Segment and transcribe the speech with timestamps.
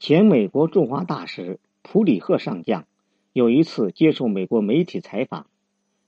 [0.00, 2.86] 前美国驻华大使普里赫上将
[3.32, 5.48] 有一次接受美国媒体采访，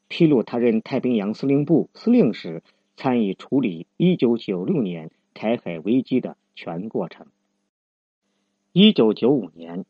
[0.06, 2.62] 披露他任太平洋司令部司令时
[2.96, 7.26] 参与处理1996年台海危机的全过程。
[8.74, 9.84] 1995年，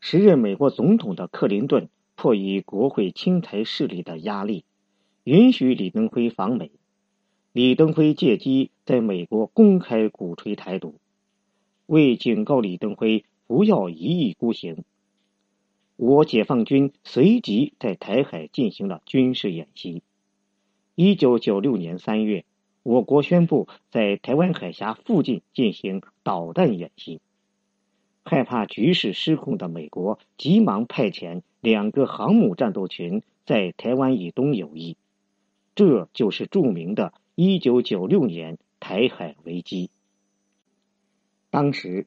[0.00, 4.64] 时任美国总统的克林顿迫于国会亲台势力的压力，
[5.22, 6.72] 允许李登辉访美。
[7.52, 10.96] 李登辉借机在美国公开鼓吹台独，
[11.86, 14.84] 为警告李登辉不要一意孤行，
[15.96, 20.02] 我解放军随即在台海进行了军事演习。
[20.94, 22.44] 一九九六年三月，
[22.82, 27.20] 我国宣布在台湾海峡附近进行导弹演习。
[28.24, 34.96] 害怕局势失控的美国急忙派遣两个航母战斗群在台湾以东游弋，
[35.74, 37.12] 这就是著名的。
[37.34, 39.90] 一九九六年台海危机，
[41.52, 42.06] 当时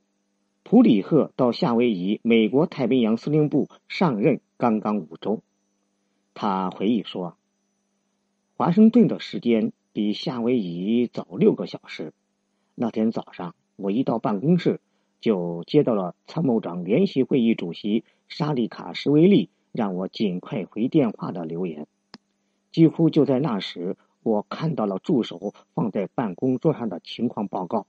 [0.64, 5.44] 普里赫到夏威夷美国太平洋司令部上任刚刚五周。
[6.34, 7.38] 他回忆说
[8.58, 12.12] ：“华盛顿的时间比夏威夷早六个小时。
[12.74, 14.80] 那天早上，我一到办公室，
[15.22, 21.86] 就接到了参谋长联席会议主席沙利卡什维利让我尽快回电话的留言。
[22.72, 27.86] 几乎就在那时。”我看到了助手放在办公桌上的情况报告，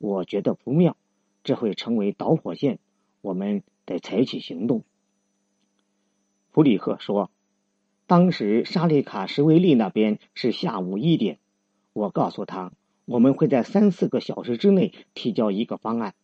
[0.00, 0.96] 我觉得不妙，
[1.44, 2.78] 这会成为导火线，
[3.20, 4.82] 我们得采取行动。
[6.50, 7.30] 普里赫说
[8.08, 11.38] ：“当时沙利卡什维利那边是下午一点，
[11.92, 12.72] 我告诉他，
[13.04, 16.14] 我们会在三四个小时之内提交一个方案。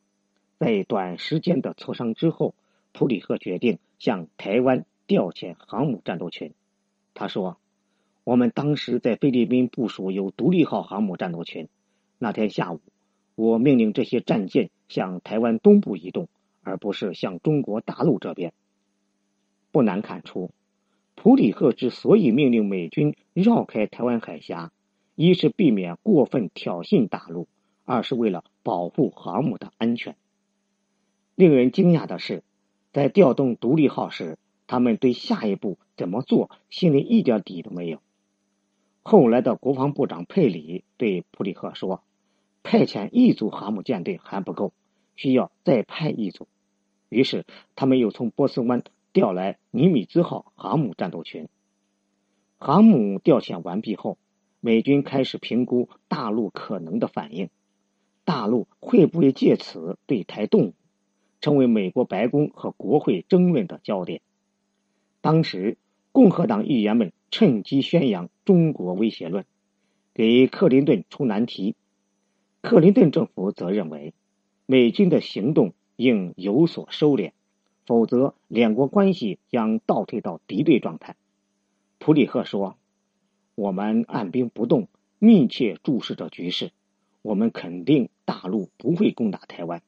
[0.58, 2.54] 在短时间的磋商之后，
[2.92, 6.54] 普里赫决定向台湾调遣航母战斗群。
[7.12, 7.58] 他说。”
[8.24, 11.68] 我们当时在菲律宾部署有独立号航母战斗群。
[12.18, 12.80] 那天下午，
[13.36, 16.28] 我命令这些战舰向台湾东部移动，
[16.62, 18.52] 而不是向中国大陆这边。
[19.70, 20.50] 不难看出，
[21.14, 24.72] 普里赫之所以命令美军绕开台湾海峡，
[25.14, 27.46] 一是避免过分挑衅大陆，
[27.84, 30.16] 二是为了保护航母的安全。
[31.34, 32.42] 令人惊讶的是，
[32.92, 38.00] 在调动独立号时，他们对下一步怎么做心里一点底都没有。
[39.02, 42.02] 后来的国防部长佩里对普里赫说
[42.66, 44.72] ：“派遣一组航母舰队还不够，
[45.14, 46.48] 需要再派一组。”
[47.08, 47.46] 于是
[47.76, 48.82] 他们又从波斯湾
[49.12, 51.48] 调来尼米兹号航母战斗群。
[52.58, 54.18] 航母调遣完毕后，
[54.58, 57.50] 美军开始评估大陆可能的反应，
[58.24, 60.74] 大陆会不会借此对台动武，
[61.40, 64.20] 成为美国白宫和国会争论的焦点。
[65.20, 65.78] 当时，
[66.10, 67.12] 共和党议员们。
[67.28, 69.44] 趁机宣扬中国威胁论，
[70.14, 71.74] 给克林顿出难题。
[72.66, 74.12] 克林顿政府则认为，
[74.66, 77.30] 美军的行动应有所收敛，
[77.86, 81.14] 否则两国关系将倒退到敌对状态。
[82.00, 82.76] 普里赫说
[83.54, 84.88] ：“我们按兵不动，
[85.20, 86.72] 密切注视着局势。
[87.22, 89.80] 我们肯定大陆不会攻打台湾。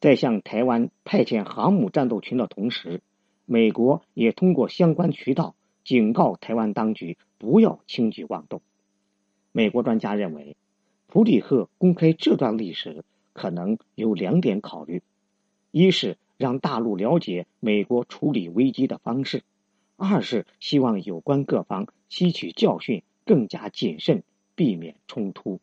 [0.00, 3.02] 在向台湾派遣航母战斗群的同时，
[3.44, 8.62] 美国也通过相关渠道。”警告台湾当局不要轻举妄动。
[9.52, 10.56] 美国专家认为，
[11.08, 15.02] 普里赫公开这段历史可能有两点考虑：
[15.70, 19.40] 一是让大陆了解美国处理危机的方式；
[19.96, 24.24] 二是希望有关各方吸取教训，更加谨慎，
[24.54, 25.60] 避免冲突。